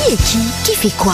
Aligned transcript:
Qui 0.00 0.14
est 0.14 0.16
qui? 0.16 0.38
Qui 0.64 0.76
fait 0.76 0.96
quoi? 0.96 1.12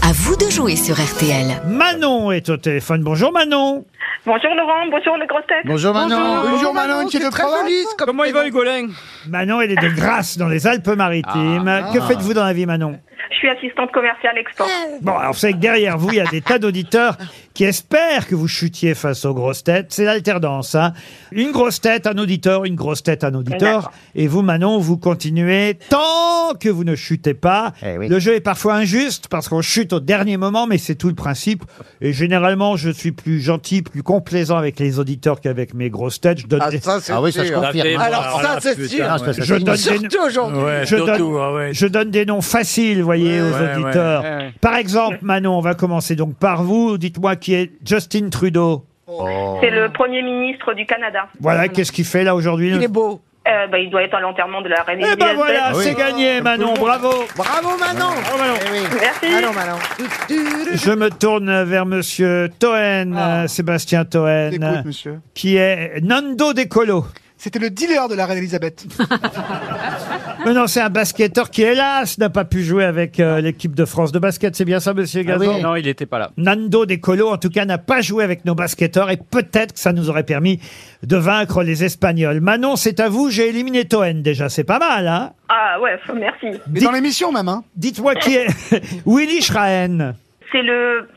À 0.00 0.12
vous 0.12 0.36
de 0.36 0.48
jouer 0.48 0.76
sur 0.76 0.94
RTL. 0.94 1.60
Manon 1.66 2.30
est 2.30 2.48
au 2.48 2.56
téléphone. 2.56 3.02
Bonjour 3.02 3.32
Manon. 3.32 3.84
Bonjour 4.24 4.54
Laurent, 4.54 4.86
bonjour 4.88 5.16
les 5.16 5.26
grosses 5.26 5.46
têtes. 5.48 5.66
Bonjour 5.66 5.92
Manon. 5.92 6.48
Bonjour 6.48 6.72
Manon, 6.72 7.06
qui 7.06 7.16
est 7.16 7.24
de 7.24 7.30
province. 7.30 7.96
Comment 7.98 8.22
il 8.22 8.32
va 8.32 8.46
Hugolin 8.46 8.90
Manon, 9.28 9.60
elle 9.60 9.72
est 9.72 9.82
de 9.82 9.88
Grasse 9.88 10.38
dans 10.38 10.46
les 10.46 10.68
Alpes-Maritimes. 10.68 11.66
Ah. 11.66 11.90
Que 11.92 12.00
faites-vous 12.00 12.32
dans 12.32 12.44
la 12.44 12.52
vie 12.52 12.64
Manon? 12.64 13.00
Je 13.32 13.36
suis 13.38 13.48
assistante 13.48 13.90
commerciale 13.90 14.38
export. 14.38 14.68
Bon, 15.02 15.16
alors 15.16 15.32
vous 15.32 15.38
savez 15.38 15.54
que 15.54 15.58
derrière 15.58 15.98
vous, 15.98 16.10
il 16.10 16.16
y 16.16 16.20
a 16.20 16.26
des 16.26 16.40
tas 16.40 16.60
d'auditeurs 16.60 17.16
qui 17.58 17.64
espèrent 17.64 18.28
que 18.28 18.36
vous 18.36 18.46
chutiez 18.46 18.94
face 18.94 19.24
aux 19.24 19.34
grosses 19.34 19.64
têtes. 19.64 19.86
C'est 19.88 20.04
l'alternance. 20.04 20.76
Hein. 20.76 20.92
Une 21.32 21.50
grosse 21.50 21.80
tête, 21.80 22.06
un 22.06 22.16
auditeur, 22.16 22.64
une 22.64 22.76
grosse 22.76 23.02
tête, 23.02 23.24
un 23.24 23.34
auditeur. 23.34 23.90
Et 24.14 24.28
vous, 24.28 24.42
Manon, 24.42 24.78
vous 24.78 24.96
continuez 24.96 25.76
tant 25.88 26.54
que 26.60 26.68
vous 26.68 26.84
ne 26.84 26.94
chutez 26.94 27.34
pas. 27.34 27.72
Eh 27.84 27.98
oui. 27.98 28.06
Le 28.06 28.20
jeu 28.20 28.36
est 28.36 28.40
parfois 28.40 28.74
injuste 28.76 29.26
parce 29.28 29.48
qu'on 29.48 29.60
chute 29.60 29.92
au 29.92 29.98
dernier 29.98 30.36
moment, 30.36 30.68
mais 30.68 30.78
c'est 30.78 30.94
tout 30.94 31.08
le 31.08 31.16
principe. 31.16 31.64
Et 32.00 32.12
généralement, 32.12 32.76
je 32.76 32.90
suis 32.90 33.10
plus 33.10 33.40
gentil, 33.40 33.82
plus 33.82 34.04
complaisant 34.04 34.56
avec 34.56 34.78
les 34.78 35.00
auditeurs 35.00 35.40
qu'avec 35.40 35.74
mes 35.74 35.90
grosses 35.90 36.20
têtes. 36.20 36.38
Je 36.38 36.46
donne 36.46 36.60
Ah, 36.62 36.70
des- 36.70 36.78
Ah 37.08 37.20
oui, 37.20 37.32
ça 37.32 37.40
se 37.42 37.48
sûr. 37.48 37.60
confirme. 37.60 38.00
Alors, 38.00 38.40
ça, 38.40 38.58
c'est 38.60 38.86
sûr. 38.86 39.04
Ah, 39.10 39.18
pas 39.18 39.32
ça. 39.32 39.42
Je 39.42 39.54
donne 39.56 39.64
des- 39.64 39.76
Surtout 39.78 40.18
aujourd'hui. 40.24 40.60
je, 40.84 40.94
donne, 40.96 41.72
je 41.72 41.86
donne 41.88 42.10
des 42.12 42.24
noms 42.24 42.40
faciles, 42.40 43.02
voyez, 43.02 43.40
aux 43.40 43.46
ouais, 43.50 43.74
auditeurs. 43.74 44.22
ouais, 44.22 44.28
ouais. 44.36 44.52
Par 44.60 44.76
exemple, 44.76 45.18
Manon, 45.22 45.58
on 45.58 45.60
va 45.60 45.74
commencer 45.74 46.14
donc 46.14 46.36
par 46.36 46.62
vous. 46.62 46.98
Dites-moi 46.98 47.34
qui 47.34 47.47
est 47.54 47.70
Justin 47.84 48.28
Trudeau. 48.30 48.84
C'est 49.60 49.70
le 49.70 49.88
premier 49.92 50.22
ministre 50.22 50.74
du 50.74 50.84
Canada. 50.86 51.28
Voilà, 51.40 51.68
qu'est-ce 51.68 51.92
qu'il 51.92 52.04
fait 52.04 52.24
là 52.24 52.34
aujourd'hui 52.34 52.72
Il 52.74 52.82
est 52.82 52.88
beau. 52.88 53.20
Euh, 53.46 53.66
bah, 53.68 53.78
il 53.78 53.88
doit 53.88 54.02
être 54.02 54.12
à 54.14 54.20
l'enterrement 54.20 54.60
de 54.60 54.68
la 54.68 54.82
reine 54.82 54.98
Eh 55.00 55.16
ben 55.16 55.28
Elisabeth. 55.28 55.36
voilà, 55.36 55.72
c'est 55.74 55.94
gagné, 55.94 56.42
Manon, 56.42 56.74
bravo. 56.74 57.08
Bravo 57.34 57.78
Manon. 57.78 58.10
Eh 58.18 58.70
oui. 58.72 58.78
Merci. 59.00 59.34
Allons 59.34 59.54
Manon. 59.54 59.78
Je 60.74 60.90
me 60.92 61.08
tourne 61.08 61.62
vers 61.64 61.86
Monsieur 61.86 62.50
Toen, 62.60 63.16
euh, 63.16 63.46
Sébastien 63.46 64.04
Toen, 64.04 64.52
Écoute, 64.52 64.84
monsieur. 64.84 65.20
qui 65.32 65.56
est 65.56 65.98
Nando 66.02 66.52
Decolo. 66.52 67.06
C'était 67.38 67.60
le 67.60 67.70
dealer 67.70 68.08
de 68.08 68.14
la 68.16 68.26
reine 68.26 68.38
Elisabeth. 68.38 68.84
Non, 70.46 70.54
non, 70.54 70.66
c'est 70.66 70.80
un 70.80 70.90
basketteur 70.90 71.50
qui, 71.50 71.62
hélas, 71.62 72.18
n'a 72.18 72.30
pas 72.30 72.44
pu 72.44 72.62
jouer 72.62 72.84
avec 72.84 73.18
euh, 73.20 73.40
l'équipe 73.40 73.74
de 73.74 73.84
France 73.84 74.12
de 74.12 74.18
basket. 74.18 74.54
C'est 74.56 74.64
bien 74.64 74.80
ça, 74.80 74.94
Monsieur 74.94 75.22
Gazan 75.22 75.60
Non, 75.60 75.74
il 75.76 75.84
n'était 75.84 76.06
pas 76.06 76.18
là. 76.18 76.30
Nando 76.36 76.86
Decolo, 76.86 77.28
en 77.28 77.38
tout 77.38 77.50
cas, 77.50 77.64
n'a 77.64 77.78
pas 77.78 78.00
joué 78.00 78.22
avec 78.24 78.44
nos 78.44 78.54
basketteurs 78.54 79.10
et 79.10 79.16
peut-être 79.16 79.74
que 79.74 79.80
ça 79.80 79.92
nous 79.92 80.08
aurait 80.10 80.22
permis 80.22 80.60
de 81.02 81.16
vaincre 81.16 81.62
les 81.62 81.84
Espagnols. 81.84 82.40
Manon, 82.40 82.76
c'est 82.76 83.00
à 83.00 83.08
vous. 83.08 83.30
J'ai 83.30 83.48
éliminé 83.48 83.84
Toen 83.84 84.22
déjà. 84.22 84.48
C'est 84.48 84.64
pas 84.64 84.78
mal, 84.78 85.06
hein? 85.08 85.32
Ah 85.48 85.80
ouais, 85.80 85.98
merci. 86.14 86.58
Dites- 86.66 86.84
dans 86.84 86.92
l'émission 86.92 87.32
même, 87.32 87.48
hein. 87.48 87.64
Dites-moi 87.76 88.14
qui 88.14 88.34
est 88.36 88.46
Willy 89.06 89.40
Schraen, 89.42 90.14
C'est 90.52 90.62
le 90.62 91.08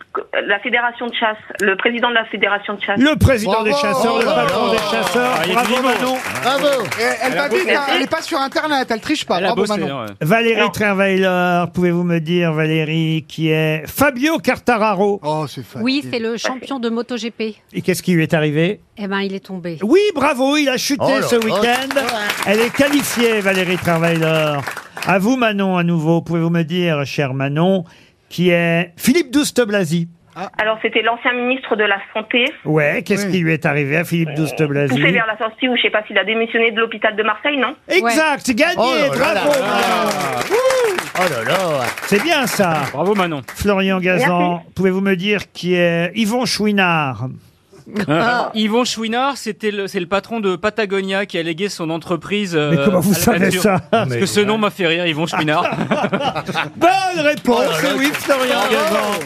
la 0.46 0.60
fédération 0.60 1.08
de 1.08 1.14
chasse, 1.14 1.38
le 1.62 1.78
président 1.78 2.10
de 2.10 2.16
la 2.16 2.26
fédération 2.26 2.74
de 2.74 2.82
chasse. 2.82 3.00
le 3.00 3.16
président 3.18 3.52
Bravo, 3.54 3.66
des 3.66 3.72
chasseurs, 3.72 4.20
le 4.20 4.26
patron 4.26 4.72
des 4.72 4.78
chasseurs. 4.78 5.32
Ah, 5.40 5.44
Bravo. 5.54 5.76
Manon. 5.82 6.18
Bravo. 6.44 6.68
Et 7.00 7.04
elle 7.24 7.34
va 7.34 7.48
vite, 7.48 7.70
hein, 7.70 7.82
elle 7.96 8.02
est 8.02 8.10
pas 8.12 8.22
sur 8.22 8.38
Internet, 8.38 8.90
elle 8.92 9.00
triche 9.00 9.26
pas. 9.26 9.38
Elle 9.38 9.46
a 9.46 9.48
Bravo 9.56 9.62
bossé. 9.62 9.80
Manon. 9.80 10.02
ouais. 10.02 10.08
Valérie. 10.20 10.72
Trierweiler, 10.74 11.64
pouvez-vous 11.74 12.04
me 12.04 12.20
dire, 12.20 12.52
Valérie, 12.52 13.24
qui 13.26 13.52
est 13.52 13.84
Fabio 13.88 14.38
Cartararo 14.40 15.22
Oh, 15.24 15.46
c'est 15.48 15.64
facile. 15.64 15.82
Oui, 15.82 16.06
c'est 16.12 16.20
le 16.20 16.36
champion 16.36 16.80
de 16.80 16.90
MotoGP. 16.90 17.42
Et 17.74 17.82
qu'est-ce 17.82 18.04
qui 18.04 18.12
lui 18.12 18.24
est 18.24 18.34
arrivé? 18.34 18.82
Eh 18.98 19.08
ben, 19.08 19.22
il 19.22 19.34
est 19.34 19.46
tombé. 19.46 19.78
Oui, 19.82 20.02
bravo, 20.14 20.58
il 20.58 20.68
a 20.68 20.76
chuté 20.76 21.06
Oh 21.08 21.10
là 21.10 21.22
ce 21.22 21.38
week-end. 21.38 22.02
Elle 22.48 22.60
est 22.60 22.74
qualifiée, 22.76 23.40
Valérie 23.40 23.78
Trierweiler. 23.78 24.58
À 25.08 25.20
vous, 25.20 25.38
Manon, 25.38 25.78
à 25.78 25.84
nouveau. 25.84 26.22
Pouvez-vous 26.22 26.50
me 26.50 26.64
dire, 26.64 27.06
cher 27.06 27.34
Manon, 27.34 27.86
qui 28.32 28.50
est 28.50 28.94
Philippe 28.98 29.32
Douste-Blazy 29.32 30.08
Alors 30.58 30.80
c'était 30.82 31.02
l'ancien 31.02 31.34
ministre 31.34 31.76
de 31.76 31.84
la 31.84 31.98
santé, 32.14 32.46
Ouais, 32.66 33.04
qu'est-ce 33.04 33.26
Oui. 33.26 33.32
qui 33.34 33.40
lui 33.40 33.52
est 33.54 33.66
arrivé 33.66 33.98
à 33.98 34.04
Philippe 34.06 34.34
Douste-Blazy 34.36 34.96
poussé 34.96 35.12
vers 35.12 35.28
la 35.28 35.38
sortie 35.38 35.68
ou 35.68 35.76
je 35.76 35.82
sais 35.82 35.90
pas 35.90 36.04
s'il 36.08 36.18
a 36.18 36.24
démissionné 36.24 36.72
de 36.72 36.80
l'hôpital 36.80 37.16
de 37.16 37.24
Marseille, 37.24 37.58
non? 37.58 37.76
Exact, 37.90 38.50
gagné, 38.52 38.76
Oh 38.78 38.94
là 38.96 39.34
là 39.34 39.42
bravo 39.44 39.50
là. 39.60 40.10
Oh 41.20 41.24
là 41.30 41.44
là. 41.52 41.86
C'est 42.08 42.24
bien 42.24 42.48
ça. 42.48 42.84
Bravo 42.94 43.14
Manon. 43.16 43.42
Florian 43.54 44.00
Gazan, 44.00 44.50
Merci. 44.54 44.66
pouvez-vous 44.76 45.02
me 45.02 45.16
dire 45.16 45.52
qui 45.52 45.76
est 45.76 46.12
Yvon 46.16 46.46
Chouinard? 46.46 47.28
Yvon 48.54 48.86
Chouinard, 48.86 49.38
c'était 49.38 49.72
le, 49.72 49.88
c'est 49.88 50.00
le 50.00 50.06
patron 50.08 50.40
de 50.40 50.56
Patagonia 50.56 51.26
qui 51.26 51.38
a 51.38 51.44
légué 51.44 51.70
son 51.70 51.90
entreprise. 51.90 52.56
euh, 52.56 52.72
Mais 52.72 52.78
comment 52.86 53.00
vous 53.00 53.14
à 53.14 53.18
la 53.18 53.24
savez 53.24 53.40
nature. 53.40 53.62
ça 53.62 53.80
Parce 53.92 54.16
que 54.16 54.26
ce 54.26 54.40
nom 54.40 54.58
m'a 54.58 54.70
fait 54.70 54.88
rire, 54.88 55.06
Yvon 55.06 55.28
Chouinard. 55.28 55.64
Bonne 56.78 57.26
réponse, 57.26 57.66
oui, 57.98 58.12
Florian 58.14 58.60
Gazan. 58.72 59.20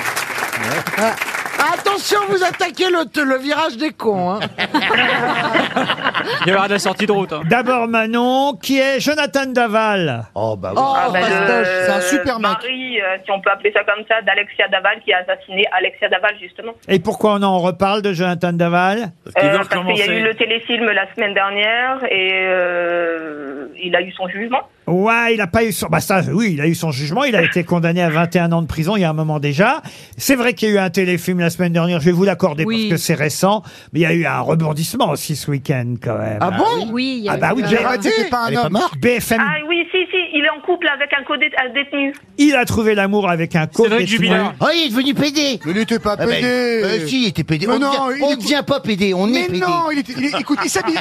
Attention, 1.57 2.19
vous 2.29 2.43
attaquez 2.43 2.89
le, 2.89 3.23
le 3.23 3.37
virage 3.37 3.77
des 3.77 3.91
cons. 3.91 4.31
Hein. 4.31 4.39
Il 6.45 6.51
y 6.51 6.55
aura 6.55 6.67
de 6.67 6.73
la 6.73 6.79
sortie 6.79 7.05
de 7.05 7.11
route. 7.11 7.31
hein. 7.33 7.41
D'abord 7.49 7.87
Manon, 7.87 8.53
qui 8.61 8.79
est 8.79 8.99
Jonathan 8.99 9.45
Daval. 9.47 10.25
Oh 10.35 10.55
bah 10.57 10.71
oui. 10.75 10.81
Oh, 10.81 10.93
Ah, 10.95 11.09
bah, 11.11 11.19
le 11.19 11.25
fastoche. 11.25 11.67
c'est 11.85 11.91
un 11.91 12.01
super 12.01 12.39
mec. 12.39 12.51
mari, 12.51 13.01
euh, 13.01 13.17
si 13.23 13.31
on 13.31 13.39
peut 13.41 13.49
appeler 13.51 13.71
ça 13.73 13.83
comme 13.83 14.03
ça, 14.07 14.21
d'Alexia 14.21 14.67
Daval 14.67 14.99
qui 15.03 15.13
a 15.13 15.19
assassiné 15.19 15.65
Alexia 15.77 16.09
Daval 16.09 16.35
justement. 16.41 16.73
Et 16.87 16.99
pourquoi 16.99 17.33
on 17.33 17.43
en 17.43 17.59
reparle 17.59 18.01
de 18.01 18.13
Jonathan 18.13 18.53
Daval 18.53 18.99
Euh, 18.99 19.57
parce 19.57 19.67
qu'il 19.69 19.97
y 19.97 20.01
a 20.01 20.13
eu 20.19 20.23
le 20.23 20.33
téléfilm 20.35 20.85
la 20.91 21.11
semaine 21.13 21.33
dernière 21.33 21.99
et 22.09 22.31
euh, 22.45 23.67
il 23.81 23.95
a 23.95 24.01
eu 24.01 24.11
son 24.11 24.27
jugement. 24.27 24.61
Ouais, 24.87 25.33
il 25.33 25.41
a 25.41 25.47
pas 25.47 25.63
eu 25.63 25.71
son... 25.71 25.87
Bah 25.87 25.99
ça, 25.99 26.21
oui, 26.31 26.51
il 26.53 26.61
a 26.61 26.67
eu 26.67 26.75
son 26.75 26.91
jugement. 26.91 27.23
Il 27.23 27.35
a 27.35 27.41
été 27.41 27.63
condamné 27.63 28.01
à 28.03 28.09
21 28.09 28.51
ans 28.51 28.61
de 28.61 28.67
prison 28.67 28.95
il 28.95 29.01
y 29.01 29.03
a 29.03 29.09
un 29.09 29.13
moment 29.13 29.39
déjà. 29.39 29.81
C'est 30.17 30.35
vrai 30.35 30.53
qu'il 30.53 30.69
y 30.69 30.71
a 30.71 30.75
eu 30.75 30.77
un 30.77 30.89
téléfilm 30.91 31.39
la 31.39 31.49
semaine 31.49 31.73
dernière, 31.73 31.99
je 31.99 32.05
vais 32.05 32.11
vous 32.11 32.23
l'accorder 32.23 32.65
Oui. 32.65 32.89
parce 32.89 33.01
que 33.01 33.05
c'est 33.07 33.15
récent. 33.15 33.63
Mais 33.93 34.01
il 34.01 34.03
y 34.03 34.05
a 34.05 34.13
eu 34.13 34.25
un 34.25 34.39
rebondissement 34.41 35.09
aussi 35.09 35.35
ce 35.35 35.49
week-end 35.49 35.95
quand 36.01 36.17
même. 36.17 36.37
Ah 36.39 36.51
bon 36.51 36.87
Oui, 36.91 37.15
il 37.19 37.23
y 37.25 37.29
a 37.29 37.33
Ah 37.33 37.37
bah 37.37 37.49
eu, 37.51 37.55
oui, 37.57 37.63
euh, 37.63 37.67
j'ai 37.69 37.77
Arrête, 37.83 38.03
c'était 38.03 38.29
pas 38.29 38.45
un 38.45 38.49
est 38.49 38.53
pas 38.55 38.65
homme. 38.67 38.79
BFM, 38.99 39.41
Ah 39.41 39.55
oui, 39.67 39.85
si, 39.91 39.97
si, 40.11 40.17
il 40.33 40.43
est 40.45 40.49
en 40.49 40.61
couple 40.61 40.87
avec 40.87 41.09
un 41.19 41.23
codé 41.23 41.49
un 41.57 41.73
détenu. 41.73 42.13
il 42.37 42.55
a 42.55 42.65
trouvé 42.65 42.93
l'amour 42.95 43.27
avec 43.29 43.55
un 43.55 43.65
co. 43.67 43.87
Oh, 43.89 43.95
il 43.95 44.01
est 44.03 44.89
devenu 44.89 45.13
PD 45.13 45.59
Mais 45.65 45.71
il 45.71 45.77
était 45.79 45.99
pas 45.99 46.15
Ah 46.19 46.25
ben, 46.25 46.29
pédé. 46.35 46.47
euh, 46.47 47.07
si, 47.07 47.23
il 47.23 47.27
était 47.29 47.43
PD. 47.43 47.65
Mais 47.67 47.73
on 47.73 47.79
non, 47.79 47.89
devient, 48.09 48.17
il 48.19 48.23
on 48.23 48.31
est- 48.31 48.35
devient 48.37 48.63
pas 48.65 48.79
PD, 48.81 49.13
on 49.15 49.27
est 49.29 49.31
Mais 49.31 49.45
PD. 49.47 49.59
non, 49.59 49.89
il 49.91 49.99
était, 49.99 50.13
il 50.17 50.25
est- 50.25 50.39
écoute, 50.39 50.59
il 50.63 50.69
s'habillait. 50.69 50.99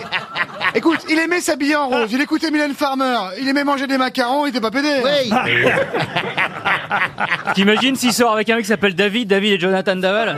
Écoute, 0.75 1.01
il 1.09 1.19
aimait 1.19 1.41
s'habiller 1.41 1.77
en 1.77 1.89
rose. 1.89 2.09
Il 2.13 2.21
écoutait 2.21 2.51
Mylène 2.51 2.75
Farmer. 2.75 3.17
Il 3.41 3.49
aimait 3.49 3.65
manger 3.65 3.87
des 3.87 3.99
macarons. 3.99 4.47
Il 4.47 4.51
était 4.51 4.61
pas 4.61 4.71
pédé. 4.71 5.01
Oui. 5.05 5.31
T'imagines 7.55 7.97
s'il 7.97 8.13
sort 8.13 8.33
avec 8.33 8.49
un 8.51 8.57
mec 8.57 8.65
qui 8.65 8.69
s'appelle 8.69 8.95
David, 8.95 9.29
David 9.29 9.53
et 9.53 9.61
Jonathan 9.61 9.97
Daval 9.97 10.37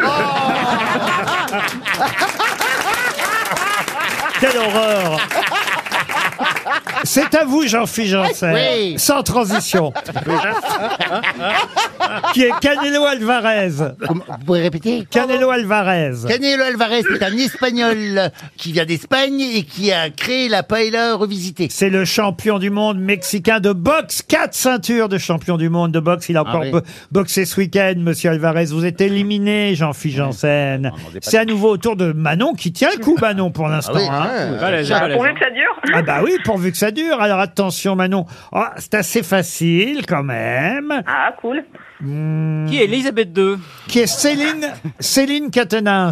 Quelle 4.41 4.57
horreur 4.59 5.21
C'est 7.07 7.35
à 7.35 7.45
vous, 7.45 7.67
Jean-Philippe 7.67 8.11
Janssen. 8.11 8.53
Oui. 8.55 8.99
Sans 8.99 9.23
transition. 9.23 9.93
qui 12.33 12.43
est 12.43 12.53
Canelo 12.61 13.05
Alvarez. 13.05 13.71
Comment- 14.07 14.25
Vous 14.29 14.45
pouvez 14.45 14.63
répéter? 14.63 15.07
Canelo 15.11 15.51
Alvarez. 15.51 16.13
Canelo 16.29 16.63
Alvarez 16.65 17.01
est 17.15 17.23
un 17.23 17.37
Espagnol 17.37 18.31
qui 18.57 18.73
vient 18.73 18.85
d'Espagne 18.85 19.41
et 19.41 19.63
qui 19.63 19.93
a 19.93 20.11
créé 20.11 20.49
la 20.49 20.63
paella 20.63 21.15
revisitée. 21.15 21.69
C'est 21.71 21.91
le 21.91 22.05
champion 22.05 22.59
du 22.59 22.71
monde 22.71 22.99
mexicain 22.99 23.61
de 23.61 23.73
boxe. 23.73 24.23
Quatre 24.23 24.55
ceintures 24.55 25.09
de 25.09 25.19
champion 25.19 25.57
du 25.57 25.69
monde 25.69 25.93
de 25.93 26.01
boxe. 26.01 26.29
Il 26.29 26.37
a 26.37 26.43
encore 26.43 26.61
oui. 26.63 26.71
bo- 26.71 26.81
boxé 27.13 27.45
ce 27.45 27.59
week-end, 27.61 27.95
monsieur 27.99 28.31
Alvarez. 28.31 28.67
Vous 28.67 28.85
êtes 28.85 29.01
éliminé, 29.01 29.75
Jean-Philippe 29.75 30.17
Janssen. 30.19 30.93
C'est 31.21 31.39
à 31.39 31.45
nouveau 31.45 31.71
au 31.71 31.77
tour 31.77 31.97
de 31.97 32.13
Manon 32.13 32.55
qui 32.55 32.73
tient 32.73 32.91
le 32.97 33.03
coup, 33.03 33.17
Manon, 33.21 33.51
pour 33.51 33.69
l'instant. 33.69 33.93
Ah 34.11 34.29
hein. 34.31 34.57
Pourvu 35.15 35.35
que 35.35 35.41
ça 35.41 35.51
dure. 35.51 35.93
Ah 35.95 36.03
bah 36.03 36.21
oui, 36.25 36.33
pourvu 36.45 36.73
que 36.73 36.79
ça 36.79 36.91
Alors 37.19 37.41
attention, 37.41 37.97
Manon. 37.97 38.27
Ah, 38.53 38.73
c'est 38.79 38.95
assez 38.95 39.23
facile 39.23 40.05
quand 40.07 40.23
même. 40.23 41.03
Ah, 41.07 41.33
cool. 41.41 41.65
Qui 42.01 42.79
est 42.81 42.85
Elisabeth 42.85 43.37
II 43.37 43.57
Qui 43.89 44.01
est 44.01 44.07
Céline, 44.07 44.67
Céline 45.01 45.51
Catenins. 45.51 46.11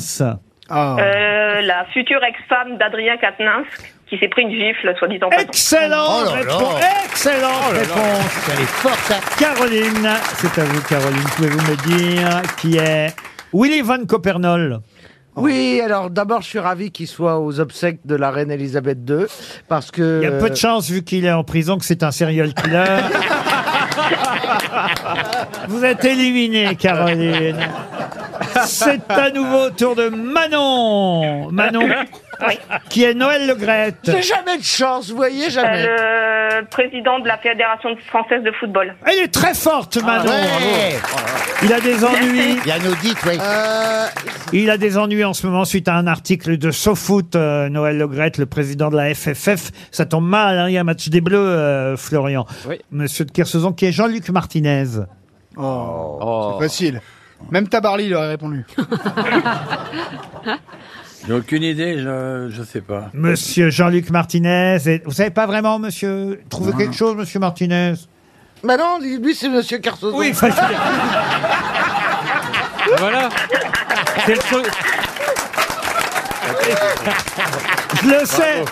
Ah. 0.70 0.96
Euh, 0.98 1.60
la 1.60 1.84
future 1.92 2.22
ex-femme 2.24 2.78
d'Adrien 2.78 3.16
Quatennens 3.18 3.66
qui 4.08 4.18
s'est 4.18 4.28
pris 4.28 4.42
une 4.42 4.50
gifle, 4.50 4.94
soit 4.98 5.08
dit 5.08 5.18
en 5.22 5.28
passant. 5.30 5.42
Excellente 5.42 6.26
Oh 6.30 6.34
là. 6.34 6.40
réponse. 6.40 6.82
Excellente 7.06 7.72
réponse. 7.72 8.50
Elle 8.52 8.60
est 8.62 8.66
forte, 8.66 9.10
hein. 9.12 9.20
Caroline, 9.38 10.08
c'est 10.36 10.60
à 10.60 10.64
vous, 10.64 10.80
Caroline. 10.82 11.24
Pouvez-vous 11.36 11.70
me 11.70 11.76
dire 11.98 12.42
qui 12.58 12.76
est 12.76 13.14
Willy 13.52 13.80
Van 13.82 14.04
Copernol 14.06 14.80
Oui, 15.36 15.80
alors 15.84 16.10
d'abord, 16.10 16.42
je 16.42 16.48
suis 16.48 16.58
ravi 16.58 16.90
qu'il 16.90 17.08
soit 17.08 17.40
aux 17.40 17.60
obsèques 17.60 18.00
de 18.04 18.14
la 18.14 18.30
reine 18.30 18.50
Elisabeth 18.50 18.98
II, 19.08 19.26
parce 19.68 19.90
que... 19.90 20.20
Il 20.22 20.24
y 20.24 20.32
a 20.32 20.38
peu 20.38 20.50
de 20.50 20.54
chance, 20.54 20.88
vu 20.88 21.02
qu'il 21.02 21.24
est 21.24 21.32
en 21.32 21.44
prison, 21.44 21.78
que 21.78 21.84
c'est 21.84 22.02
un 22.02 22.12
serial 22.12 22.54
killer. 22.54 22.84
Vous 25.68 25.84
êtes 25.84 26.04
éliminé, 26.04 26.76
Caroline. 26.76 27.56
C'est 28.64 29.10
à 29.10 29.30
nouveau 29.30 29.66
au 29.66 29.70
tour 29.70 29.96
de 29.96 30.08
Manon. 30.08 31.50
Manon. 31.50 31.88
Qui 32.88 33.04
est 33.04 33.14
Noël 33.14 33.46
Legrette. 33.46 33.96
J'ai 34.04 34.22
jamais 34.22 34.58
de 34.58 34.62
chance, 34.64 35.10
vous 35.10 35.16
voyez, 35.16 35.46
Euh, 35.46 35.50
jamais. 35.50 35.82
le 35.86 36.64
président 36.66 37.18
de 37.20 37.28
la 37.28 37.38
Fédération 37.38 37.90
française 38.08 38.42
de 38.42 38.52
football. 38.52 38.94
Elle 39.06 39.18
est 39.24 39.32
très 39.32 39.54
forte, 39.54 39.96
Manon. 40.02 40.24
Ouais. 40.30 40.96
Il 41.62 41.72
a 41.72 41.80
des 41.80 42.04
ennuis. 42.04 42.58
Il 42.64 42.68
y 42.68 42.72
a 42.72 42.76
ouais. 42.78 43.38
Euh, 43.40 44.06
Il 44.52 44.70
a 44.70 44.76
des 44.76 44.98
ennuis 44.98 45.24
en 45.24 45.32
ce 45.32 45.46
moment 45.46 45.64
suite 45.64 45.88
à 45.88 45.94
un 45.94 46.06
article 46.06 46.58
de 46.58 46.70
SoFoot, 46.70 47.34
euh, 47.36 47.68
Noël 47.68 47.98
Legrette, 47.98 48.38
le 48.38 48.46
président 48.46 48.90
de 48.90 48.96
la 48.96 49.14
FFF. 49.14 49.70
Ça 49.90 50.06
tombe 50.06 50.26
mal, 50.28 50.58
hein, 50.58 50.68
il 50.68 50.72
y 50.74 50.78
a 50.78 50.80
un 50.80 50.84
match 50.84 51.08
des 51.08 51.20
Bleus, 51.20 51.38
euh, 51.38 51.96
Florian. 51.96 52.46
Oui. 52.68 52.80
Monsieur 52.90 53.24
de 53.24 53.30
Kersauzon, 53.30 53.72
qui 53.72 53.86
est 53.86 53.92
Jean-Luc 53.92 54.28
Martinez. 54.30 54.84
Oh, 55.56 56.56
c'est 56.58 56.64
facile. 56.68 57.00
Même 57.50 57.68
Tabarly, 57.68 58.06
il 58.06 58.14
aurait 58.14 58.28
répondu. 58.28 58.64
J'ai 61.26 61.32
aucune 61.32 61.62
idée, 61.62 61.98
je, 61.98 62.48
je 62.50 62.62
sais 62.62 62.82
pas. 62.82 63.10
Monsieur 63.14 63.70
Jean-Luc 63.70 64.10
Martinez. 64.10 64.76
Et 64.86 65.02
vous 65.04 65.12
savez 65.12 65.30
pas 65.30 65.46
vraiment, 65.46 65.78
monsieur, 65.78 66.40
trouvez 66.50 66.72
quelque 66.72 66.94
chose, 66.94 67.16
monsieur 67.16 67.40
Martinez? 67.40 67.94
Bah 68.62 68.76
non, 68.76 68.98
lui, 69.00 69.34
c'est 69.34 69.48
Monsieur 69.48 69.78
Carsozon. 69.78 70.16
Oui, 70.18 70.30
enfin, 70.32 70.48
Voilà. 72.98 73.28
C'est 74.26 74.34
le 74.34 74.40
je 78.02 78.08
le 78.08 78.26
sais. 78.26 78.64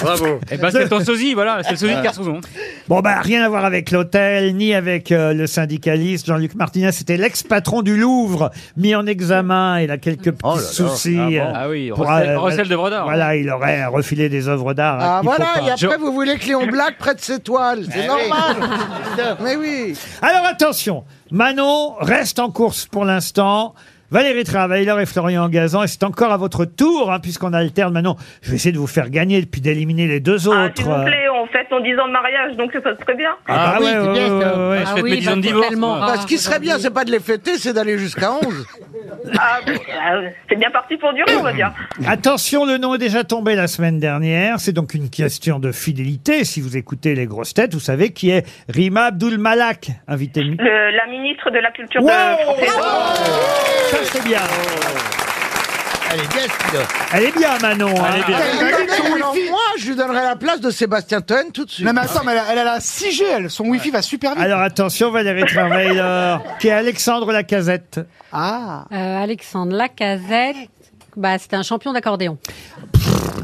Bravo. 0.00 0.40
Eh 0.50 0.56
ben, 0.56 0.70
c'est 0.70 0.88
ton 0.88 1.04
sosie, 1.04 1.34
voilà. 1.34 1.62
C'est 1.62 1.72
le 1.72 1.76
sosie 1.76 1.94
de 1.96 2.02
Carsozon. 2.02 2.40
Bon, 2.88 3.00
bah, 3.00 3.20
rien 3.20 3.42
à 3.44 3.48
voir 3.48 3.64
avec 3.64 3.90
l'hôtel, 3.90 4.54
ni 4.54 4.72
avec 4.72 5.10
euh, 5.10 5.34
le 5.34 5.48
syndicaliste. 5.48 6.26
Jean-Luc 6.26 6.54
Martinez, 6.54 6.92
c'était 6.92 7.16
l'ex-patron 7.16 7.82
du 7.82 7.96
Louvre, 7.96 8.52
mis 8.76 8.94
en 8.94 9.06
examen. 9.06 9.80
Il 9.80 9.90
a 9.90 9.98
quelques 9.98 10.30
petits 10.30 10.38
Oh 10.44 10.54
là 10.54 10.60
là. 10.62 10.68
soucis. 10.68 11.18
Ah, 11.18 11.26
bon. 11.28 11.36
euh, 11.36 11.52
Ah 11.52 11.68
oui, 11.68 11.88
pour, 11.90 12.06
recel, 12.06 12.28
euh, 12.28 12.38
recel 12.38 12.68
d'œuvres 12.68 12.90
d'art. 12.90 13.04
Voilà, 13.04 13.34
il 13.34 13.50
aurait 13.50 13.84
refilé 13.86 14.28
des 14.28 14.46
œuvres 14.46 14.72
d'art. 14.72 14.98
Ah 15.00 15.20
qu'il 15.20 15.30
faut 15.30 15.36
voilà, 15.36 15.52
pas. 15.54 15.66
et 15.66 15.70
après 15.84 15.98
vous 15.98 16.12
voulez 16.12 16.36
que 16.38 16.46
Léon 16.46 16.66
Black 16.70 16.96
prête 16.98 17.20
ses 17.20 17.40
toiles, 17.40 17.86
c'est 17.90 18.04
Eh 18.04 18.06
normal. 18.06 19.36
Mais 19.42 19.56
oui. 19.56 19.98
Alors 20.22 20.46
attention, 20.46 21.02
Manon 21.32 21.94
reste 22.00 22.38
en 22.38 22.50
course 22.50 22.86
pour 22.86 23.04
l'instant. 23.04 23.74
Valérie 24.12 24.44
Travailer 24.44 24.94
et 25.02 25.04
Florian 25.06 25.48
Gazan, 25.48 25.82
et 25.82 25.88
c'est 25.88 26.04
encore 26.04 26.30
à 26.30 26.36
votre 26.36 26.64
tour, 26.64 27.10
hein, 27.12 27.18
puisqu'on 27.18 27.52
alterne 27.52 27.92
maintenant. 27.92 28.16
Je 28.40 28.50
vais 28.50 28.54
essayer 28.56 28.70
de 28.70 28.78
vous 28.78 28.86
faire 28.86 29.10
gagner, 29.10 29.44
puis 29.44 29.60
d'éliminer 29.60 30.06
les 30.06 30.20
deux 30.20 30.48
Ah, 30.48 30.66
autres. 30.66 30.76
S'il 30.76 30.84
vous 30.84 31.02
plaît, 31.04 31.25
fête 31.56 31.70
nos 31.70 31.80
10 31.80 31.98
ans 31.98 32.06
de 32.08 32.12
mariage, 32.12 32.56
donc 32.56 32.72
ça 32.72 32.80
se 32.94 33.00
très 33.02 33.14
bien. 33.14 33.30
Ah, 33.48 33.74
Ah 33.74 33.78
oui, 33.80 33.86
ouais, 33.86 33.92
c'est 33.92 33.98
ouais, 34.00 34.12
bien, 34.12 34.34
ouais, 34.34 34.42
ça. 34.44 34.56
ouais, 34.58 34.68
ouais. 34.68 34.78
Je 34.86 34.94
fête 34.94 35.04
mes 35.04 35.16
10 35.16 35.28
ans 35.28 35.36
de 35.36 35.40
divorce. 35.42 35.76
moi. 35.76 35.98
Bah, 36.00 36.16
ce 36.20 36.26
qui 36.26 36.38
serait 36.38 36.58
bien, 36.58 36.78
c'est 36.78 36.90
pas 36.92 37.04
de 37.04 37.10
les 37.10 37.20
fêter, 37.20 37.56
c'est 37.58 37.72
d'aller 37.72 37.98
jusqu'à 37.98 38.32
11. 38.32 38.66
Ah, 39.38 39.58
euh, 39.66 40.28
c'est 40.48 40.56
bien 40.56 40.70
parti 40.70 40.96
pour 40.96 41.12
durer, 41.12 41.36
on 41.36 41.42
va 41.42 41.52
dire. 41.52 41.72
Attention, 42.06 42.64
le 42.66 42.78
nom 42.78 42.94
est 42.94 42.98
déjà 42.98 43.24
tombé 43.24 43.54
la 43.54 43.66
semaine 43.66 43.98
dernière. 43.98 44.60
C'est 44.60 44.72
donc 44.72 44.94
une 44.94 45.10
question 45.10 45.58
de 45.58 45.72
fidélité. 45.72 46.44
Si 46.44 46.60
vous 46.60 46.76
écoutez 46.76 47.14
les 47.14 47.26
grosses 47.26 47.54
têtes, 47.54 47.74
vous 47.74 47.80
savez 47.80 48.12
qui 48.12 48.30
est 48.30 48.44
Rima 48.68 49.04
Abdul 49.06 49.38
Malak, 49.38 49.88
invité. 50.08 50.42
Le- 50.42 50.56
la 50.96 51.06
ministre 51.06 51.50
de 51.50 51.58
la 51.58 51.70
Culture 51.70 52.02
Wow 52.02 52.08
de 52.08 52.42
française. 52.42 52.80
Ça 53.90 53.96
c'est 54.04 54.24
bien. 54.24 54.40
Elle 56.12 56.20
est 56.20 56.28
bien, 56.28 56.40
celui-là. 56.42 56.84
Elle 57.12 57.22
est 57.24 57.36
bien, 57.36 57.58
Manon. 57.58 57.88
hein. 57.88 58.10
Elle 58.14 58.20
est 58.20 58.26
bien. 58.26 58.38
Elle 58.60 58.74
a 58.74 58.76
dit 58.80 58.86
que 58.86 58.92
son 58.94 59.14
Alors, 59.14 59.34
wifi- 59.34 59.50
moi, 59.50 59.60
je 59.78 59.86
lui 59.88 59.96
donnerais 59.96 60.22
la 60.24 60.36
place 60.36 60.60
de 60.60 60.70
Sébastien 60.70 61.20
Toen 61.20 61.50
tout 61.52 61.64
de 61.64 61.70
suite. 61.70 61.86
Non 61.86 61.92
mais 61.92 62.02
attends, 62.02 62.22
mais 62.24 62.32
elle 62.32 62.38
a, 62.38 62.44
elle 62.52 62.58
a 62.58 62.64
la 62.64 62.78
6G, 62.78 63.22
elle. 63.36 63.50
Son 63.50 63.64
wifi 63.66 63.90
va 63.90 64.02
super 64.02 64.34
vite. 64.34 64.42
Alors 64.42 64.60
attention, 64.60 65.10
Valérie 65.10 65.44
Travailer, 65.44 66.36
qui 66.60 66.68
est 66.68 66.72
Alexandre 66.72 67.32
Lacazette. 67.32 68.00
Ah. 68.32 68.84
Euh, 68.92 69.22
Alexandre 69.22 69.74
Lacazette, 69.76 70.56
bah, 71.16 71.38
c'était 71.38 71.56
un 71.56 71.62
champion 71.62 71.92
d'accordéon. 71.92 72.38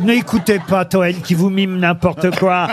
N'écoutez 0.01 0.59
pas 0.59 0.85
Toen 0.85 1.13
qui 1.23 1.35
vous 1.35 1.49
mime 1.51 1.79
n'importe 1.79 2.37
quoi. 2.39 2.69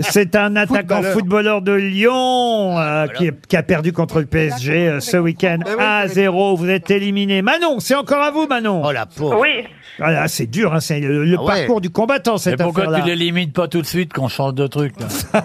C'est 0.00 0.34
un 0.34 0.56
attaquant 0.56 0.76
Footballeur. 1.02 1.12
footballeur 1.12 1.62
de 1.62 1.72
Lyon 1.72 2.78
euh, 2.78 3.06
qui, 3.08 3.26
est- 3.26 3.46
qui 3.46 3.56
a 3.56 3.62
perdu 3.62 3.92
contre 3.92 4.18
le 4.20 4.26
PSG 4.26 4.88
euh, 4.88 5.00
ce 5.00 5.16
week-end 5.16 5.58
1 5.78 5.82
à 5.82 6.08
0. 6.08 6.56
Vous 6.56 6.68
êtes 6.68 6.90
éliminé. 6.90 7.42
Manon, 7.42 7.78
c'est 7.80 7.94
encore 7.94 8.22
à 8.22 8.30
vous 8.32 8.46
Manon. 8.48 8.82
Oh 8.84 8.90
la 8.92 9.06
pauvre. 9.06 9.38
Oui. 9.40 9.64
Voilà, 9.98 10.26
c'est 10.26 10.46
dur, 10.46 10.74
hein, 10.74 10.80
c'est 10.80 10.98
le, 10.98 11.24
le 11.24 11.36
Ah 11.38 11.42
ouais. 11.42 11.46
parcours 11.58 11.80
du 11.80 11.90
combattant 11.90 12.32
Mais 12.32 12.38
cette 12.38 12.60
pourquoi 12.62 12.82
tu 12.84 12.88
affaire-là. 12.90 13.06
l'élimines 13.14 13.52
pas 13.52 13.68
tout 13.68 13.80
de 13.82 13.86
suite 13.86 14.12
qu'on 14.12 14.26
change 14.28 14.54
de 14.54 14.66
truc 14.66 14.94
là 14.98 15.44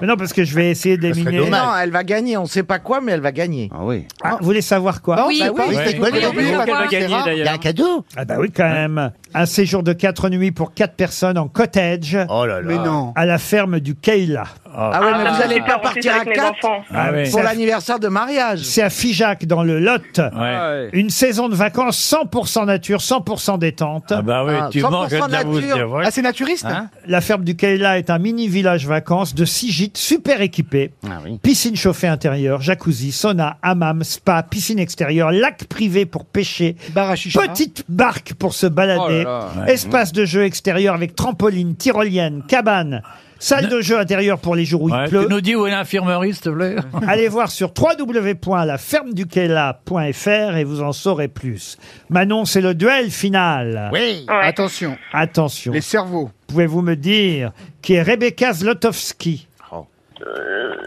Mais 0.00 0.06
non, 0.06 0.16
parce 0.16 0.32
que 0.32 0.44
je 0.44 0.54
vais 0.54 0.70
essayer 0.70 0.96
d'éliminer. 0.96 1.38
dommage. 1.38 1.62
Non, 1.62 1.70
elle 1.82 1.90
va 1.90 2.04
gagner. 2.04 2.36
On 2.36 2.46
sait 2.46 2.62
pas 2.62 2.78
quoi, 2.78 3.00
mais 3.00 3.12
elle 3.12 3.20
va 3.20 3.32
gagner. 3.32 3.70
Ah 3.74 3.78
oui. 3.82 4.06
Ah, 4.22 4.36
vous 4.40 4.44
voulez 4.46 4.60
savoir 4.62 5.02
quoi 5.02 5.26
Oui, 5.26 5.40
oui, 5.42 5.50
pas- 5.56 5.64
oui, 5.68 5.76
c'est 5.84 5.92
Qu'elle 5.92 6.00
va 6.00 6.10
de 6.10 6.90
gagner 6.90 7.08
Serra. 7.08 7.32
Il 7.32 7.38
y 7.38 7.48
a 7.48 7.52
un 7.52 7.58
cadeau 7.58 8.04
Ah 8.16 8.24
bah 8.24 8.36
oui, 8.38 8.50
quand 8.54 8.68
même. 8.68 9.10
Un 9.34 9.46
séjour 9.46 9.82
de 9.82 9.92
quatre 9.92 10.28
nuits 10.28 10.52
pour 10.52 10.72
quatre 10.74 10.94
personnes 10.94 11.38
en 11.38 11.48
cottage 11.48 12.16
Oh 12.30 12.46
là 12.46 12.60
là. 12.60 12.66
Mais 12.66 12.76
non. 12.76 13.12
à 13.16 13.26
la 13.26 13.38
ferme 13.38 13.80
du 13.80 13.94
Keila. 13.94 14.44
Ah 14.78 15.00
ouais, 15.00 15.06
mais 15.18 15.24
Ah, 15.26 15.32
vous 15.32 15.42
allez 15.42 15.54
super, 15.56 15.76
pas 15.76 15.78
partir 15.80 16.12
à 16.12 16.16
avec 16.16 16.28
mes 16.28 16.34
4 16.34 16.50
enfants. 16.64 16.84
Ah 16.92 17.08
oui. 17.12 17.22
pour 17.24 17.32
C'est 17.32 17.40
à- 17.40 17.42
l'anniversaire 17.44 17.98
de 17.98 18.08
mariage. 18.08 18.60
C'est 18.60 18.82
à 18.82 18.90
Figeac 18.90 19.46
dans 19.46 19.62
le 19.62 19.78
Lot. 19.78 20.18
Ouais. 20.18 20.90
Une 20.92 21.10
saison 21.10 21.48
de 21.48 21.54
vacances 21.54 21.98
100% 21.98 22.66
nature, 22.66 23.00
100% 23.00 23.58
détente. 23.58 24.04
Ah 24.10 24.22
bah 24.22 24.44
oui, 24.46 24.52
Ah, 24.60 24.68
tu 24.70 24.80
100% 24.80 24.90
manges 24.90 25.10
de 25.10 25.16
la 25.16 25.44
mousse, 25.44 25.60
nature. 25.62 25.76
c'est 25.76 25.82
vrai. 25.82 26.04
Ah, 26.06 26.10
c'est 26.10 26.22
naturiste 26.22 26.66
Hein 26.66 26.88
La 27.06 27.20
ferme 27.20 27.44
du 27.44 27.56
Keila 27.56 27.98
est 27.98 28.10
un 28.10 28.18
mini 28.18 28.48
village 28.48 28.86
vacances 28.86 29.34
de 29.34 29.44
six 29.44 29.70
gîtes 29.72 29.96
super 29.98 30.40
équipés. 30.40 30.92
Ah 31.08 31.18
oui. 31.24 31.38
Piscine 31.42 31.76
chauffée 31.76 32.08
intérieure, 32.08 32.60
jacuzzi, 32.60 33.12
sauna, 33.12 33.56
hammam, 33.62 34.02
spa, 34.04 34.42
piscine 34.42 34.78
extérieure, 34.78 35.32
lac 35.32 35.64
privé 35.64 36.04
pour 36.06 36.24
pêcher, 36.26 36.76
Bar 36.94 37.10
à 37.10 37.16
chicha. 37.16 37.40
petite 37.40 37.84
barque 37.88 38.34
pour 38.34 38.52
se 38.54 38.66
balader, 38.66 39.24
Oh 39.26 39.28
là 39.28 39.48
là. 39.64 39.72
espace 39.72 40.12
de 40.12 40.24
jeu 40.24 40.44
extérieur 40.44 40.94
avec 40.94 41.14
trampoline, 41.14 41.76
tyrolienne, 41.76 42.42
cabane, 42.48 43.02
salle 43.38 43.68
de 43.68 43.80
jeu 43.80 43.98
intérieure 43.98 44.38
pour 44.38 44.54
les 44.56 44.64
jours 44.64 44.82
où 44.82 44.90
Ouais, 44.90 45.04
il 45.04 45.10
pleut. 45.10 45.24
tu 45.26 45.30
nous 45.32 45.40
dis 45.40 45.54
où 45.54 45.66
est 45.66 45.70
l'infirmerie, 45.70 46.32
s'il 46.34 46.42
te 46.42 46.48
plaît 46.50 46.76
Allez 47.08 47.28
voir 47.28 47.50
sur 47.50 47.72
www.lafermeduquela.fr 47.76 50.56
et 50.56 50.64
vous 50.64 50.82
en 50.82 50.92
saurez 50.92 51.28
plus. 51.28 51.76
Manon, 52.10 52.44
c'est 52.44 52.60
le 52.60 52.74
duel 52.74 53.10
final. 53.10 53.90
Oui. 53.92 54.26
Ouais. 54.28 54.34
Attention, 54.42 54.96
Attention. 55.12 55.72
les 55.72 55.80
cerveaux. 55.80 56.30
Pouvez-vous 56.48 56.82
me 56.82 56.94
dire 56.96 57.52
qui 57.82 57.94
est 57.94 58.02
Rebecca 58.02 58.52
Zlotowski 58.52 59.48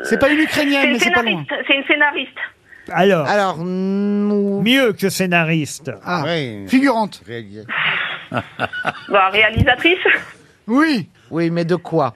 C'est 0.04 0.19
pas 0.19 0.30
une 0.30 0.40
ukrainienne, 0.40 0.94
mais 0.94 1.00
c'est 1.00 1.12
pas 1.12 1.24
loin. 1.24 1.44
C'est 1.68 1.75
une 1.75 1.84
scénariste. 1.86 2.38
Alors, 2.92 3.28
Alors, 3.28 3.57
mm, 3.57 4.63
mieux 4.63 4.94
que 4.94 5.10
scénariste. 5.10 5.92
Ah, 6.04 6.24
Oui. 6.25 6.66
figurante. 6.68 7.22
Bah, 8.31 9.30
réalisatrice. 9.31 9.98
Oui. 10.68 11.10
Oui, 11.31 11.49
mais 11.51 11.65
de 11.65 11.75
quoi 11.75 12.13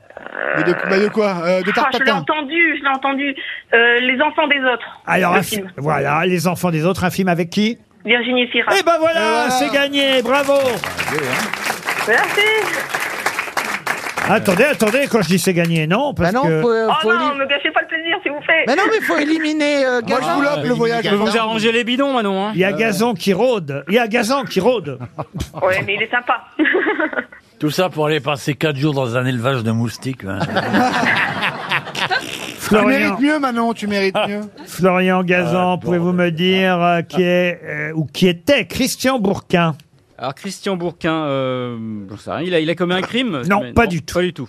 Mais 0.58 0.64
de, 0.64 0.74
bah 0.90 1.00
de 1.00 1.08
quoi 1.10 1.36
euh, 1.44 1.62
De 1.62 1.72
Ah, 1.78 1.90
je 1.94 2.04
l'ai 2.04 2.12
entendu, 2.12 2.78
je 2.78 2.84
l'ai 2.84 2.90
entendu. 2.90 3.36
Euh, 3.74 4.00
les 4.02 4.22
enfants 4.22 4.48
des 4.48 4.60
autres. 4.60 5.02
Alors, 5.08 5.34
Le 5.34 5.40
un 5.40 5.44
film. 5.44 5.68
fi- 5.68 5.74
voilà, 5.78 6.26
les 6.26 6.48
enfants 6.48 6.72
des 6.72 6.86
autres, 6.86 7.04
un 7.04 7.10
film 7.10 7.28
avec 7.28 7.50
qui 7.50 7.78
Virginie 8.06 8.48
Fira. 8.48 8.72
Eh 8.78 8.84
ben 8.84 8.98
voilà, 9.00 9.50
c'est 9.50 9.72
gagné, 9.72 10.22
bravo 10.22 10.54
Merci. 12.08 12.42
Attendez, 14.30 14.64
attendez, 14.64 15.06
quand 15.12 15.22
je 15.22 15.28
dis 15.28 15.40
c'est 15.40 15.54
gagné, 15.54 15.86
non, 15.86 16.14
Bah 16.14 16.24
parce 16.32 16.34
non, 16.34 16.44
que... 16.44 16.62
faut, 16.62 16.70
Oh 16.74 16.92
faut 17.02 17.14
non, 17.14 17.32
éli- 17.32 17.38
me 17.40 17.46
gâchez 17.46 17.72
pas 17.72 17.82
le 17.82 17.88
plaisir, 17.88 18.18
s'il 18.24 18.32
vous 18.32 18.40
plaît. 18.40 18.64
Mais 18.68 18.76
non, 18.76 18.84
mais 18.90 19.02
faut 19.06 19.18
éliminer 19.18 19.86
euh, 19.86 20.00
Moi, 20.08 20.18
je 20.22 20.26
Gazan. 20.26 20.36
vous 20.36 20.42
l'offre, 20.42 20.64
le 20.66 20.74
voyage. 20.74 21.04
Je 21.04 21.10
peux 21.10 21.16
vous 21.16 21.38
arranger 21.38 21.72
les 21.74 21.84
bidons, 21.84 22.14
Manon. 22.14 22.48
Hein. 22.48 22.52
Il 22.54 22.62
y 22.62 22.64
a 22.64 22.72
Gazon 22.72 23.16
qui 23.16 23.34
rôde. 23.34 23.84
Il 23.90 23.96
y 23.96 24.00
a 24.00 24.08
Gazan 24.08 24.46
qui 24.46 24.62
rôde. 24.62 24.98
Ouais, 25.62 25.82
mais 25.86 25.96
il 25.96 26.04
est 26.04 26.10
sympa. 26.12 26.42
Tout 27.60 27.70
ça 27.70 27.90
pour 27.90 28.08
aller 28.08 28.20
passer 28.20 28.56
4 28.56 28.76
jours 28.76 28.94
dans 28.94 29.16
un 29.16 29.26
élevage 29.26 29.64
de 29.64 29.72
moustiques. 29.72 30.24
hein. 30.26 30.40
Tu 32.64 32.70
Florian, 32.80 32.88
mérites 32.88 33.20
mieux, 33.20 33.40
Manon, 33.40 33.74
tu 33.74 33.88
mérites 33.88 34.16
mieux. 34.28 34.42
Florian 34.66 35.24
Gazan, 35.24 35.74
Ah, 35.74 35.78
pouvez-vous 35.80 36.14
me 36.14 36.32
dire 36.32 36.82
euh, 36.82 37.02
qui 37.02 37.22
est 37.22 37.60
euh, 37.64 37.92
ou 37.94 38.06
qui 38.06 38.28
était 38.28 38.66
Christian 38.66 39.20
Bourquin? 39.20 39.76
Alors, 40.18 40.34
Christian 40.34 40.76
Bourquin, 40.78 41.14
euh, 41.26 41.78
j'en 42.10 42.18
sais 42.18 42.32
rien, 42.32 42.42
il 42.42 42.54
a, 42.56 42.60
il 42.62 42.70
a 42.70 42.76
commis 42.76 42.94
un 42.96 43.02
crime 43.02 43.42
Non, 43.50 43.74
pas 43.74 43.86
du 43.86 44.02
tout. 44.02 44.14
Pas 44.16 44.22
du 44.24 44.34
tout. 44.34 44.48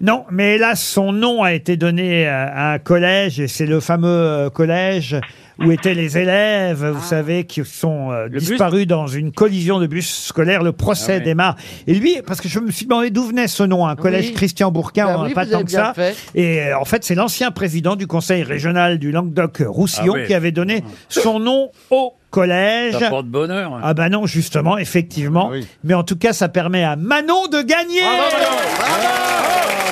Non, 0.00 0.24
mais 0.30 0.56
hélas, 0.56 0.82
son 0.82 1.12
nom 1.12 1.42
a 1.42 1.52
été 1.54 1.76
donné 1.76 2.26
à 2.26 2.46
à 2.46 2.72
un 2.74 2.78
collège, 2.78 3.40
et 3.40 3.48
c'est 3.48 3.66
le 3.66 3.80
fameux 3.80 4.08
euh, 4.08 4.50
collège 4.50 5.16
où 5.58 5.70
étaient 5.72 5.94
les 5.94 6.18
élèves, 6.18 6.84
vous 6.84 7.02
savez, 7.02 7.44
qui 7.44 7.64
sont 7.64 8.10
euh, 8.12 8.28
bus 8.28 8.46
disparus 8.50 8.86
dans 8.86 9.06
une 9.06 9.32
collision 9.32 9.78
de 9.80 9.86
bus 9.86 10.24
scolaire. 10.26 10.62
Le 10.62 10.72
procès 10.72 11.14
Ah 11.14 11.18
oui. 11.18 11.24
démarre. 11.24 11.56
Et 11.86 11.94
lui, 11.94 12.18
parce 12.26 12.42
que 12.42 12.48
je 12.48 12.58
me 12.60 12.70
suis 12.70 12.84
demandé 12.84 13.08
d'où 13.08 13.24
venait 13.24 13.48
ce 13.48 13.62
nom, 13.62 13.86
un 13.86 13.96
collège 13.96 14.26
Oui. 14.28 14.32
Christian 14.34 14.70
Bourquin, 14.70 15.06
Bah 15.06 15.14
on 15.16 15.20
en 15.20 15.24
a 15.24 15.26
oui, 15.28 15.34
pas 15.34 15.44
vous 15.46 15.50
tant 15.52 15.56
avez 15.56 15.64
que 15.64 15.70
bien 15.70 15.84
ça. 15.84 15.94
fait. 15.94 16.14
Et 16.34 16.60
euh, 16.62 16.78
en 16.78 16.84
fait, 16.84 17.04
c'est 17.04 17.14
l'ancien 17.14 17.50
président 17.52 17.96
du 17.96 18.06
conseil 18.06 18.42
régional 18.42 18.98
du 18.98 19.12
Languedoc-Roussillon 19.12 20.12
Ah 20.14 20.18
oui. 20.20 20.26
qui 20.26 20.34
avait 20.34 20.52
donné 20.52 20.84
son 21.08 21.40
nom 21.40 21.70
au 21.90 22.12
collège. 22.30 22.98
Ça 22.98 23.08
porte 23.08 23.26
bonheur. 23.26 23.72
hein. 23.74 23.80
Ah 23.82 23.94
bah 23.94 24.10
non, 24.10 24.26
justement, 24.26 24.76
effectivement. 24.76 25.46
Ah 25.50 25.54
oui. 25.54 25.66
Mais 25.84 25.94
en 25.94 26.02
tout 26.02 26.16
cas, 26.16 26.34
ça 26.34 26.50
permet 26.50 26.84
à 26.84 26.96
Manon 26.96 27.46
de 27.46 27.62
gagner. 27.62 28.02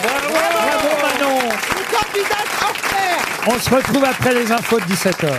Bravo 0.05 0.91
Manon. 1.03 1.39
On 3.47 3.59
se 3.59 3.71
retrouve 3.71 4.05
après 4.05 4.35
les 4.35 4.53
infos 4.53 4.79
de 4.79 4.85
17h. 4.85 5.31